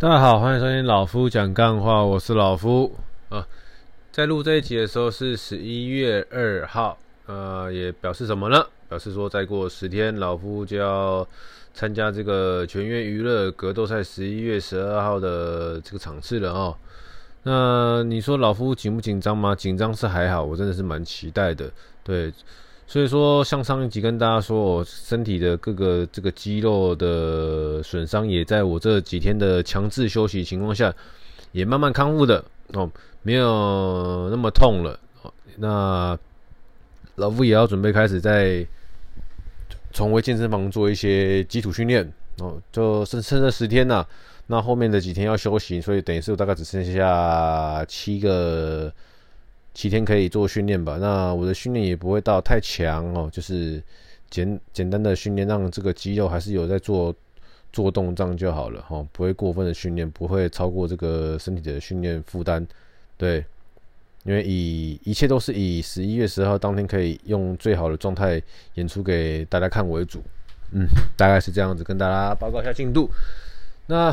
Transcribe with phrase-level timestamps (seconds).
[0.00, 2.94] 大家好，欢迎收听老夫讲干话，我是老夫
[3.30, 3.44] 啊。
[4.12, 8.64] 在录这一集的时候是十一月二号，呃，也表示什么呢？
[8.88, 11.26] 表示说再过十天，老夫就要
[11.74, 16.76] 参加这个全员娱乐格斗赛十一月十二号的这个场次了哦。
[17.42, 19.52] 那你说老夫紧不紧张吗？
[19.52, 21.68] 紧张是还好，我真的是蛮期待的，
[22.04, 22.32] 对。
[22.90, 30.90] 所以说，像上一集跟大家说，我身体的各个这个肌肉的损伤，也在我这几天的强制休息情况下，
[31.52, 32.90] 也慢慢康复的哦，
[33.20, 34.98] 没有那么痛了。
[35.58, 36.18] 那
[37.16, 38.66] 老夫也要准备开始在
[39.92, 44.02] 重回健身房做一些基础训练哦，就剩剩这十天呐，
[44.46, 48.90] 那后面的几天要休息，所以等于是大概只剩下七个。
[49.78, 53.80] 七天可以做训练吧，那我的训练也不会到太强哦，就是
[54.28, 57.14] 简简单的训练，让这个肌肉还是有在做
[57.72, 62.66] 做动，这样就好了哈，不会过分的训练，不会超过这个身体的训练负担。
[63.16, 63.44] 对，
[64.24, 68.42] 因为以一切都是以十一月十号当天可以用最好的状态
[68.74, 70.20] 演出给大家看为主，
[70.72, 73.08] 嗯，大概是这样子，跟大家报告一下进度。
[73.86, 74.12] 那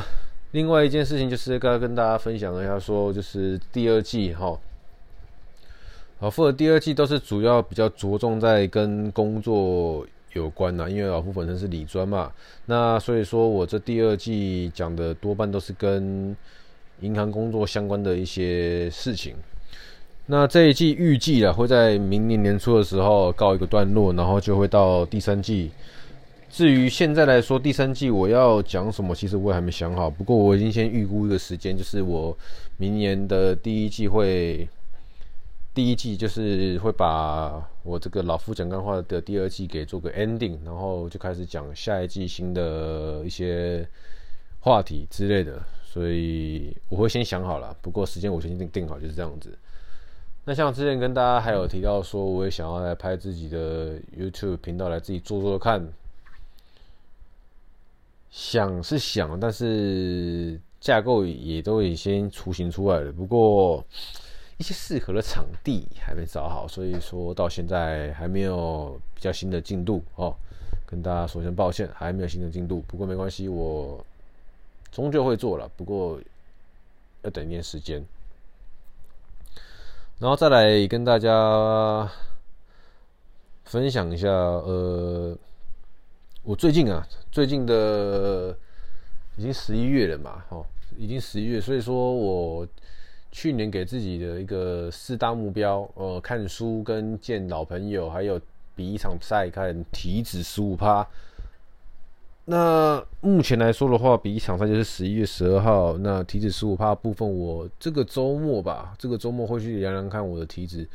[0.51, 4.55] 另外一件事情就是刚刚跟大家分享一下，说就是第二季哈。
[6.21, 12.31] 老夫的第二季都是主要比较着重在跟工作有关呐，因为老夫本身是理专嘛，
[12.65, 16.35] 那所以说我这第二季讲的多半都是跟
[17.01, 19.35] 银行工作相关的一些事情。
[20.25, 25.69] 那这一季预计啊会在明年年初的时候告一个段落，然后就会到第三季。
[26.49, 30.09] 至于现在来说，第三季我要讲什么，其实我也还没想好。
[30.09, 32.35] 不过我已经先预估一个时间，就是我
[32.77, 34.67] 明年的第一季会。
[35.75, 43.85] 第一季就是会把我这个老夫讲干话的第二季给做个 ending，然后就开始讲下一季新的一些
[44.61, 47.75] 话题之类的，所以我会先想好了。
[47.81, 49.53] 不过时间我先定定好，就是这样子。
[50.45, 55.85] 那像之前跟大家还有提到说，我也想要来拍自己的 YouTube 频道来自己做做看，
[58.31, 63.11] 想是想，但是架构也都已经雏形出来了。
[63.11, 63.85] 不过。
[64.57, 70.33] 一些适合的场地还没找好，所以说到现在还没有比较新的进度哦，
[70.85, 72.81] 跟大家说声抱歉，还没有新的进度。
[72.87, 74.01] 不过没关系，我
[74.93, 76.17] 终究会做了，不过
[77.23, 78.01] 要等一点时间。
[80.19, 82.09] 然后再来跟大家
[83.65, 85.37] 分享一下，呃，
[86.43, 88.57] 我最近啊，最近的
[89.35, 90.65] 已经十一月了嘛，哦，
[90.97, 92.65] 已经十一月，所以说我。
[93.35, 98.39] 去年给自己的一个四大目标，呃，看书跟见老朋友，还有
[98.73, 101.05] 比一场赛看体脂十五趴。
[102.45, 105.97] 那目前来说的话，比一场赛就是十一月十二号。
[105.97, 110.87] 那体脂十五趴部分，我这个周末吧，这个周末会去量量看我的体脂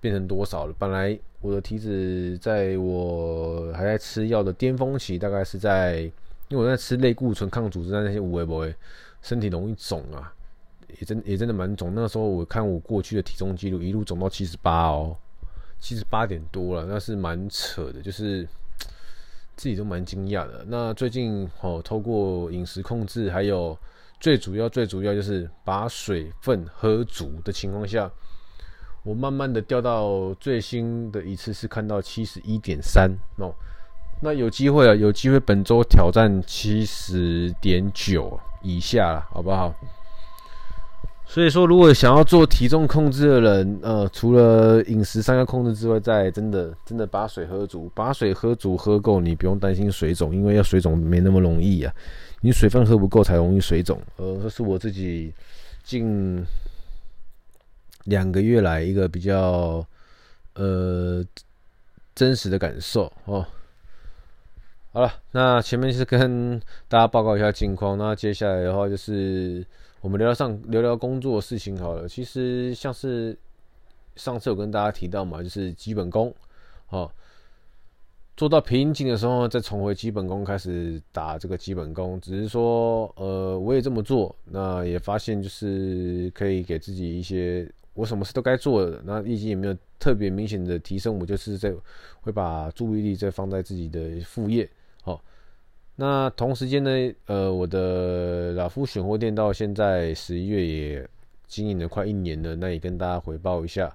[0.00, 0.74] 变成多少了。
[0.78, 5.98] 本来我的体脂在我还在吃药的巅峰期，大概是在，
[6.48, 8.74] 因为我在吃类固醇抗组织那些无为不会，
[9.20, 10.32] 身体容易肿啊。
[10.98, 15.16] 也真也真的蛮肿，那时候我看我过去的体重记录，一路肿到七十八哦，
[15.78, 18.46] 七十八点多了，那是蛮扯的，就是
[19.56, 20.64] 自己都蛮惊讶的。
[20.68, 23.76] 那最近哦，透过饮食控制，还有
[24.18, 28.10] 最主要最主要就是把水分喝足的情况下，
[29.02, 33.54] 我慢慢的掉到最新的一次是看到七十一点三哦，
[34.22, 39.74] 那有机会啊，有机会本周挑战七十点九以下了，好不好？
[41.26, 51.92] 所以说，如果想要做体重控制的人，呃，除了饮食上要控制之外，再真的真的把水喝足，把水喝足喝够，你不用担心水肿，因为要水肿没那么容易啊，
[52.40, 54.00] 你水分喝不够才容易水肿。
[54.16, 55.32] 呃，这是我自己
[55.82, 56.44] 近
[58.04, 59.84] 两个月来一个比较
[60.54, 61.24] 呃
[62.14, 63.44] 真实的感受哦。
[64.92, 69.66] 好了，那前面是跟大家报告一下近况，那接下来的话就是。
[70.04, 72.06] 我们聊聊上聊聊工作事情好了。
[72.06, 73.34] 其实像是
[74.16, 76.30] 上次有跟大家提到嘛，就是基本功，
[76.90, 77.10] 哦，
[78.36, 82.20] 做到瓶颈的时候再重回基本功开始打这个基本功。
[82.20, 91.74] 只是说，呃，我也这么做，那也发现就是可以给自己一些我什么事都该做的，那业绩也没有特别明显的提升，我就是在
[92.20, 94.68] 会把注意力再放在自己的副业。
[95.96, 96.90] 那同时间呢，
[97.26, 101.08] 呃，我的老夫选货店到现在十一月也
[101.46, 103.94] 经营了快一年了，那也跟大家回报一下。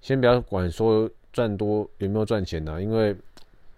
[0.00, 3.16] 先不要管说赚多有没有赚钱呐、啊，因为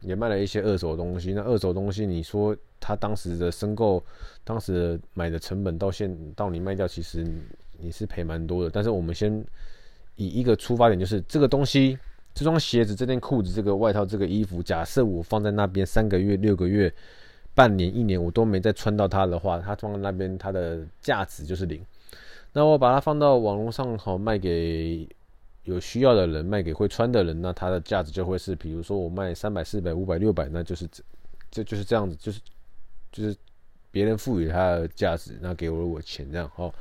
[0.03, 1.33] 也卖了一些二手东西。
[1.33, 4.05] 那二手东西你说他当时的申购，
[4.45, 7.27] 当时的买的成本到现到你卖掉，其实
[7.79, 8.71] 你是赔蛮多的。
[8.71, 9.43] 但是我们先
[10.17, 11.99] 以一个出发点，就是这个东西，
[12.39, 16.95] 这双鞋子、这件裤子、这个外套、这个衣服，假设我放在那边三个月、六个月、
[17.53, 21.85] 半年、一年，我都没再穿到它的话，它放在那边，它的价值就是零。
[22.53, 25.09] 那我把它放到网络上，好卖给
[25.65, 31.03] 有需要的人，卖给会穿的人，那它的价值就会是，比如说我卖三百、四百、五百、六百，那就是这，
[31.51, 32.41] 这就是这样子，就是。
[33.11, 33.35] 就是
[33.91, 36.73] 别人赋予它的价值，那给了我钱这样哦。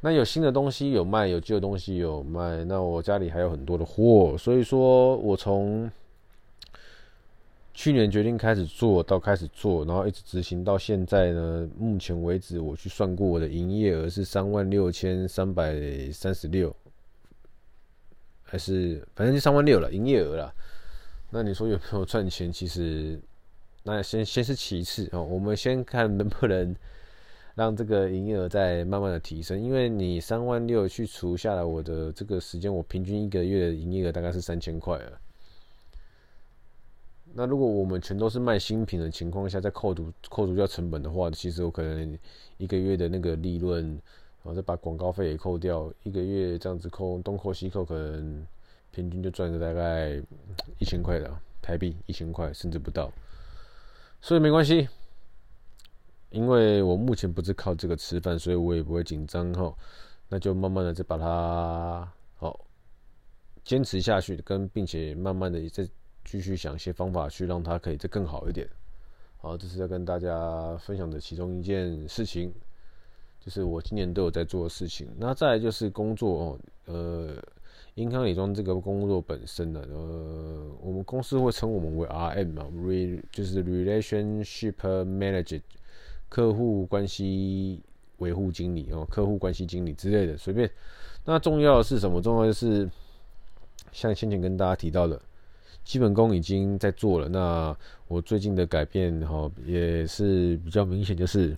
[0.00, 2.64] 那有新的东西有卖，有旧的东西有卖。
[2.64, 5.90] 那我家里还有很多的货，所以说我从
[7.74, 11.68] 去年决定开始做到开始做，然后一直执行到现在呢。
[11.78, 15.74] 目前为止，我去算过我的营业额是三万六千三百
[16.12, 16.74] 三十六，
[18.42, 20.54] 还是反正就三万六了营业额了。
[21.30, 22.52] 那你说有没有赚钱？
[22.52, 23.20] 其实。
[23.88, 26.74] 那先先是其次哦，我们先看能不能
[27.56, 35.18] 让这个营业额再慢慢的提升，因为你三万六去除下来，我的这个时间，我平均一个月的营业额大概是三千块了。
[37.32, 42.18] 那如果我们全都是卖新品的情况下，再扣除扣除掉成本的话，其实我可能
[42.58, 43.84] 一个月的那个利润，
[44.42, 48.46] 然后再把广告费也扣掉，一个月这样子扣东扣西扣，可能
[48.90, 50.20] 平均就赚个大概
[50.78, 51.30] 一千块的
[51.62, 53.10] 台币，一千块甚至不到。
[54.20, 54.88] 所以没关系，
[56.30, 59.74] 因为我目前不是靠这个吃饭，所以我也不会紧张哈。
[60.28, 62.66] 那就慢慢的再把它好
[63.64, 65.88] 坚持下去，跟并且慢慢的再
[66.24, 68.68] 继续想一些方法去让它可以再更好一点。
[69.38, 72.52] 好，这是要跟大家分享的其中一件事情，
[73.40, 75.08] 就是我今年都有在做的事情。
[75.18, 77.42] 那再来就是工作哦，呃。
[77.94, 85.62] 英康理专这个工作本身呢，呃，我们公司会称我们为 RM 嘛，re 就是 Relationship Manager，
[86.28, 87.80] 客户关系
[88.18, 90.70] 维护经理哦，客户关系经理之类的，随便。
[91.24, 92.20] 那重要的是什么？
[92.20, 92.88] 重要的是，
[93.92, 95.20] 像先前跟大家提到的，
[95.84, 97.28] 基本功已经在做了。
[97.28, 97.76] 那
[98.08, 101.56] 我最近的改变哈，也是比较明显，就是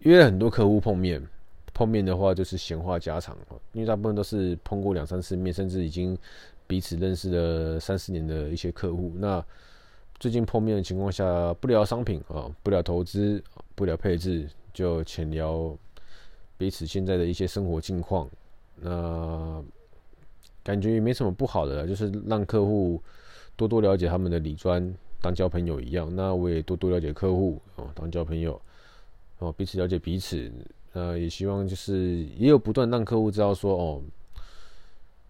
[0.00, 1.20] 约了很多客户碰面。
[1.74, 3.36] 碰面的话就是闲话家常，
[3.72, 6.18] 因为大部分都是碰过两三次面，甚至已经
[6.66, 9.12] 彼此认识了三四年的一些客户。
[9.16, 9.44] 那
[10.20, 13.42] 最近碰面的情况下，不聊商品啊，不聊投资，
[13.76, 15.76] 不聊配置，就浅聊
[16.56, 18.28] 彼此现在的一些生活近况。
[18.80, 19.62] 那
[20.64, 23.00] 感觉也没什么不好的，就是让客户
[23.54, 26.12] 多多了解他们的理专，当交朋友一样。
[26.14, 28.60] 那我也多多了解客户哦，当交朋友
[29.38, 30.50] 哦，彼此了解彼此。
[30.94, 34.02] 呃，也希望就是也有不断让客户知道说哦，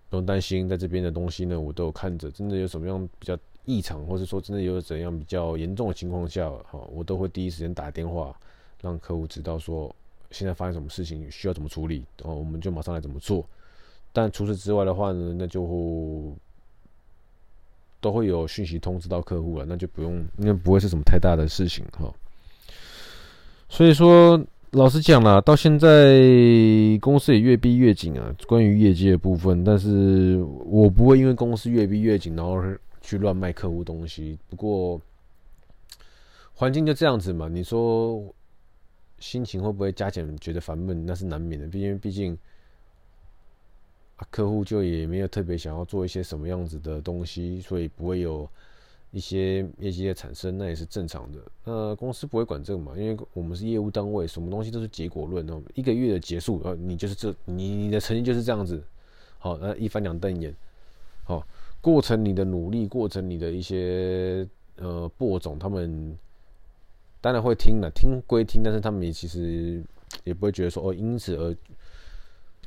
[0.09, 2.31] 不用担心，在这边的东西呢，我都有看着。
[2.31, 3.37] 真的有什么样比较
[3.69, 8.35] 异常，或者说真的有怎样比较严重的情况下，哈，我都会第一时间打电话
[8.81, 9.95] 让客户知道说
[10.31, 13.45] 现在发生什么事情，需要怎么处理，然后我们就马上来怎么做。
[14.13, 16.33] 但除此之外的话呢，那就
[18.01, 22.11] 都会有讯息通知到客户了，那就不用，应该不会是什么太大的事情哈。
[23.69, 24.43] 所以说。
[24.73, 26.21] 老实讲啦，到现在
[27.01, 28.37] 公司也越逼越紧啊。
[28.47, 32.63] 关于业绩的部分，但是我不会因为公司越逼越紧，然后
[33.09, 34.39] 去乱卖客户东西。
[34.49, 35.01] 不过
[36.53, 38.23] 环境就这样子嘛，你说
[39.19, 41.07] 心情会不会加减觉得烦闷？
[41.07, 41.67] 那是难免的。
[41.67, 42.39] 毕竟，毕竟
[44.17, 48.49] 啊，客户就也没有特别想要做一些什么样子的东西，所以不会有。
[49.11, 51.41] 一些业绩的产生，那也是正常的。
[51.65, 55.63] 那公司不会管这个嘛，因为我们是业务单位，什么东西都是结果论哦。
[55.75, 58.85] 一个月的结束，呃，你就是这，你你的成绩就是这样子。
[59.39, 60.55] 好，那一翻两瞪眼。
[61.25, 61.43] 好，
[61.81, 66.17] 过程你的努力，过程你的一些呃播种，他们
[67.21, 69.85] 当然会听了，听归听，但是他们也其实
[70.25, 71.57] 也不会觉得说哦，因此而。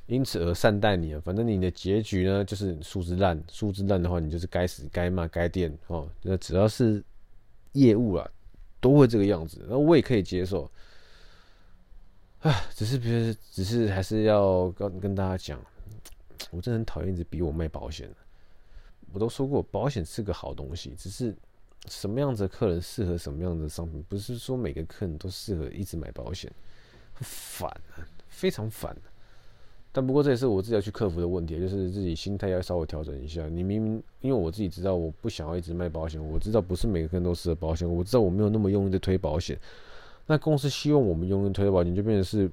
[0.07, 6.09] 因此而善待你啊，反正你的结局呢，就是素质烂，素质烂的话，你就是该死、该骂、该电哦。
[6.21, 7.01] 那只要是
[7.73, 8.29] 业务啦，
[8.81, 9.65] 都会这个样子。
[9.69, 10.69] 那我也可以接受。
[12.39, 15.57] 唉，只是，比如，只是还是要跟跟大家讲，
[16.49, 18.13] 我真的很讨厌一直逼我卖保险。
[19.13, 21.35] 我都说过，保险是个好东西，只是
[21.87, 26.51] 什么样子的客人适合什么样的商品，不是说每个客人都适合一直买保险，
[27.13, 28.95] 很烦啊，非常烦。
[29.93, 33.49] 但不过这也是我自己要去克服的问题，就是自己心态要稍微调整一下。
[33.49, 39.59] 你明明因为我自己知道我不想要一直卖保险，我知道不是每个人都适合保险，我知道我没有那么用力的推保险。
[40.27, 42.49] 那公司希望我们用力推保险，就变成是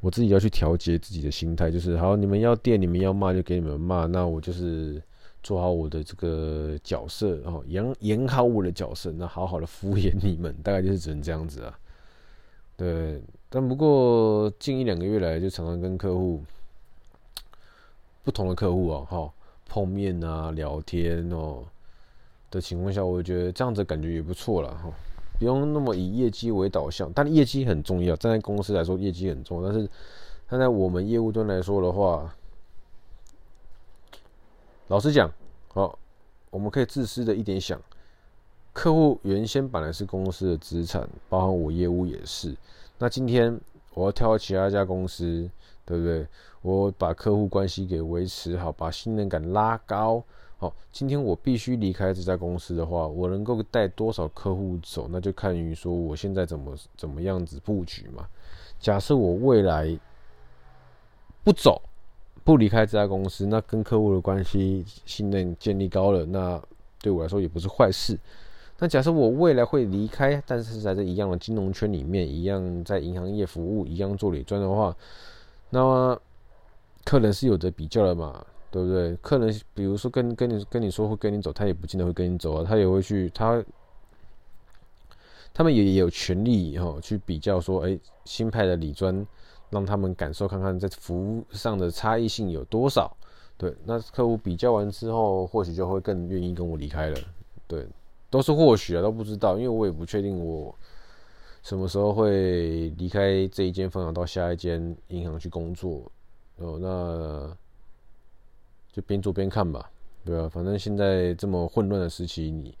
[0.00, 5.02] 我自己要去调节自己的心态，就是好，你们要电，你们要骂就给你们骂，那我就是
[5.48, 11.78] 做好我的这个角色哦，演演好我的角色，那好好的敷衍你们，大概就是只能这样子啊。
[12.76, 16.42] 对，但不过近一两个月来，就常常跟客户
[18.22, 19.32] 不同的客户啊，哈，
[19.66, 21.64] 碰面啊、聊天哦
[22.50, 24.92] 的情况下，我觉得这样子感觉也不错了哈，
[25.38, 29.88] 不用那么以业绩为导向，但业绩很重要，站在公司来说，业绩很重要，但是
[30.50, 32.30] 站在我们业务端来说的话。
[34.88, 35.30] 老实讲，
[35.74, 35.98] 好，
[36.48, 37.78] 我们可以自私的一点想，
[38.72, 42.56] 客户原先本来是公司的资产，包含我业务也是。
[42.96, 43.60] 那今天
[43.92, 45.46] 我要跳到其他一家公司，
[45.84, 46.26] 对不对？
[46.62, 50.24] 我把客户关系给维持好，把信任感拉高。
[50.56, 58.26] 好，今天我必须离开这家公司的话，我能够带多少客户走，那就看于说我现在怎么怎么样子布局嘛。
[58.80, 60.00] 假设我未来
[61.44, 61.82] 不走。
[62.48, 66.58] 不离开这家公司，那跟客户的关系信任建立高了，那
[67.02, 68.18] 对我来说也不是坏事。
[68.78, 74.96] 那假设我未来会离开，但是在这一样的金融圈里面，一样在银行业服务，一样做理专的话，
[75.68, 76.18] 那么
[77.04, 79.14] 客人是有着比较的嘛，对不对？
[79.16, 83.62] 客人比如说跟跟你跟你说会跟你走，他也不见得会跟你走啊，他也会去他
[85.52, 89.26] 他们也也有权利哈去比较说，哎，新派的理专。
[89.70, 93.14] 让他们感受看看在服务上的差异性有多少，
[93.56, 97.18] 对，那客户比较完之后，或许就会更愿意跟我离开了，
[97.66, 97.86] 对，
[98.30, 100.74] 都是或许啊，都不知道，因为我也不确定我
[101.62, 106.10] 什么时候会离开这一间分行到下一间银行去工作，
[106.56, 107.56] 哦，那
[108.92, 109.90] 就边做边看吧，
[110.24, 112.74] 对啊，反正现在这么混乱的时期，你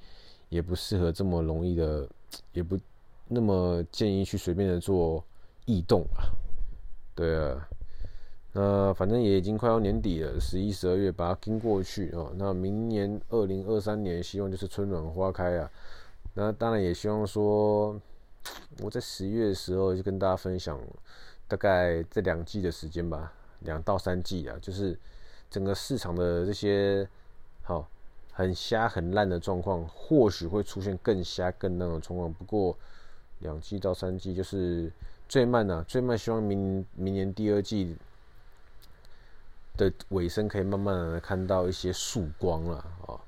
[0.48, 2.08] 也不适合这么容易的，
[2.52, 2.78] 也不
[3.26, 5.22] 那么建议去随便的做
[5.66, 6.24] 异动啊。
[7.18, 7.68] 对啊，
[8.52, 12.32] 那反正也已经快要年底了，十一、十二月把它跟过去哦。
[12.36, 15.68] 那明年二零二三年，希望就是春暖花开啊。
[16.34, 18.00] 那当然也希望说，
[18.80, 20.80] 我在十月的时候就跟大家分享，
[21.48, 23.32] 大概这两季的时间吧，
[23.62, 24.96] 两到三季啊，就是
[25.50, 27.04] 整个市场的这些
[27.64, 27.84] 好
[28.32, 32.32] 很瞎很烂的状况，或许会出现更瞎更烂的状况。
[32.32, 32.78] 不过
[33.40, 34.88] 两季到三季就是。
[35.28, 37.94] 最慢呢、啊，最慢希望明明年第二季
[39.76, 43.20] 的尾声可以慢慢的看到一些曙光了啊！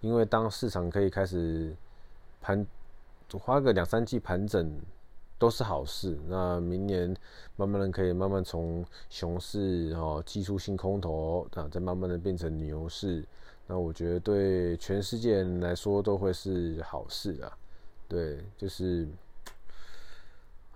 [0.00, 1.72] 因为当市场可以开始
[2.42, 2.66] 盘，
[3.38, 4.76] 花个两三季盘整
[5.38, 6.18] 都是好事。
[6.28, 7.16] 那明年
[7.54, 13.24] 慢慢的可以慢慢从熊市哦，技术性空头啊，再慢慢的变成牛市。
[13.68, 17.56] 那我觉得对全世界人来说都会是好事啊！
[18.08, 19.06] 对，就是。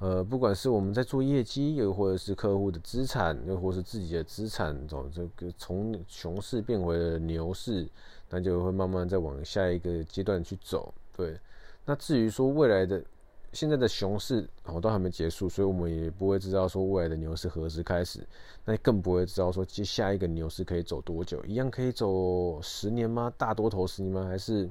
[0.01, 7.87] 呃，不管是我们在做业绩，又或者是客户的资产，又或是自己的资产，走这个从熊市变回了牛市，
[8.31, 10.95] 那就会慢慢再往下一个阶段去走。
[11.15, 11.39] 对，
[11.85, 13.05] 那至于说未来的
[13.53, 18.27] 现在的熊市，哦，都还没结束，所以我们也不会知道说未来的牛市何时开始，
[18.65, 23.31] 那更不会知道说接下一个牛市可以走多久，一样可以走十年吗？
[23.37, 24.25] 大多头十年吗？
[24.25, 24.67] 还是？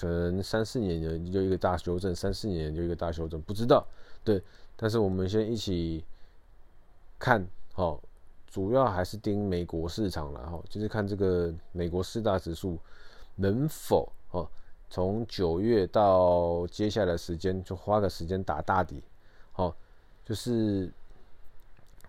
[0.00, 1.00] 可能三四年
[1.32, 3.86] 就一个大修正，三四年就一个大修正，不知道。
[4.24, 4.42] 对，
[4.76, 6.04] 但是我们先一起
[7.18, 8.00] 看，好，
[8.46, 12.78] 主要还是盯美国市场了，哈，就是看这个美国四大指数
[13.36, 14.48] 能否，哦，
[14.90, 19.02] 从九月到接下来时间，就花个时间打大底，
[19.52, 19.74] 好，
[20.24, 20.90] 就是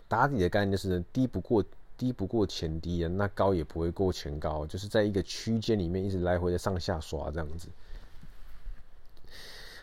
[0.08, 1.64] 打底的概念就是低不过
[2.04, 7.70] 低不过前低啊，那高也不会过前高，就是在一个区间里面一直来回的上下刷这样子。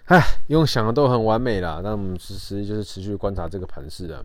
[0.05, 1.81] 哎，用想的都很完美啦。
[1.83, 4.23] 那我们其实就是持续观察这个盘势啊，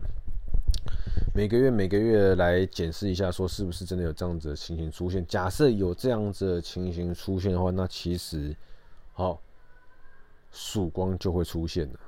[1.34, 5.26] 每个月每个月来检视一下，说是不是真的有这样子的情形出现。
[5.26, 8.54] 假设有这样子的情形出现的话，那其实
[9.14, 9.40] 好，
[10.52, 12.00] 曙光就会出现了。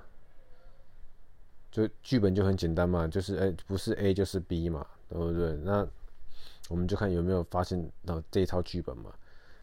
[1.70, 5.56] 就剧本就很简单嘛，就是哎，不是 A 就是 B 嘛，对不对？
[5.64, 5.86] 那
[6.68, 9.10] 我们就看有没有发现到这一套剧本嘛，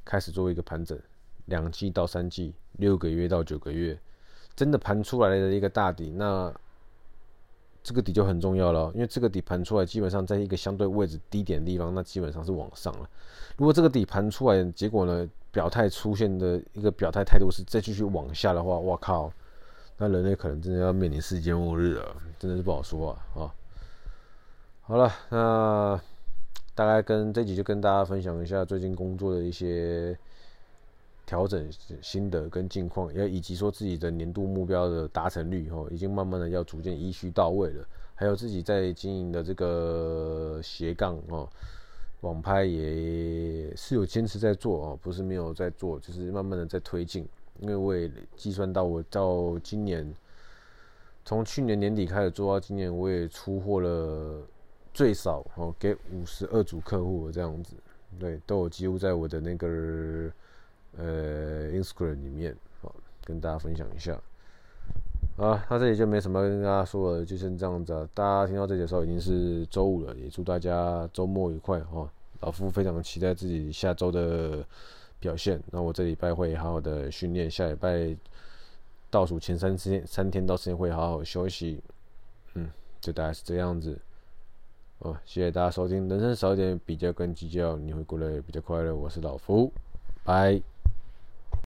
[0.04, 1.00] 开始做一个盘整。
[1.46, 3.96] 两季到三季，六个月到九个月，
[4.56, 6.52] 真的盘出来的一个大底，那
[7.84, 13.08] 这个底就很重要了，因为这个底盘出来，基本上在一个相对位置低点的地方，那基本上是往上了。
[13.58, 19.32] 如果这个底盘出来，结果呢，表态出现的一个表态态度是再继续往下的话，我靠，
[20.00, 23.54] 那人类可能真的要面临世界末日了，真的是不好说啊啊！
[24.88, 26.00] 好了，那
[26.76, 30.18] 大概跟这集就跟大家分享一下最近工作的一些。
[31.28, 31.68] 调整
[32.04, 37.84] 心得跟近况，也以及说自己的年度目标的达成率，吼，已经慢慢的要逐渐依序到位了。
[38.14, 41.50] 还有自己在经营的这个斜杠，哦，
[42.22, 47.28] 网拍也是有坚持在做哦，不是没有在做，就是慢慢的在推进。
[47.60, 50.08] 因为我也计算到，我到今年，
[51.26, 54.44] 从去年年底开始做到今年，我也出货了
[54.96, 57.76] 最少哦，给五十二组客户这样子，
[58.18, 60.32] 对，都有记录在我的那个
[60.98, 64.20] 呃 Instagram 里面，好，跟大家分享一下。
[65.38, 68.10] 啊，那这里就没什么跟大家说了，就先这样子。
[68.14, 72.10] 大家听到这里的时候已经是周五了，也祝大家周末愉快哦。
[72.40, 74.66] 老夫非常期待自己下周的。
[75.18, 78.16] 表现，那我这礼拜会好好的训练，下礼拜
[79.10, 81.82] 倒数前三天三天到四天会好好休息，
[82.54, 82.70] 嗯，
[83.02, 83.98] 就大概是这样子。
[85.00, 88.96] 哦，谢谢大家收听，人生少一点比较跟计较，你会过得比较快乐。
[88.96, 89.72] 我是老夫，
[90.24, 90.62] 拜。